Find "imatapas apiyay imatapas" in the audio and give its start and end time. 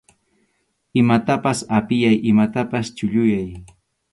1.01-2.85